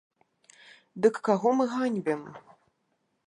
Дык 1.05 1.15
каго 1.29 1.53
мы 1.59 1.67
ганьбім? 1.73 2.21